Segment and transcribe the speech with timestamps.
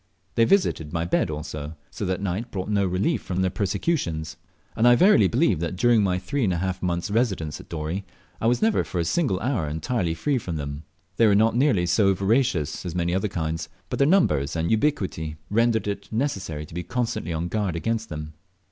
[0.33, 4.35] They visited my bed also, so that night brought no relief from their persecutions;
[4.75, 8.03] and I verily believe that during my three and a half months' residence at Dorey
[8.41, 10.85] I was never for a single hour entirely free from them.
[11.17, 15.35] They were not nearly so voracious as many other kinds, but their numbers and ubiquity
[15.51, 18.33] rendered it necessary to be constantly on guard against them.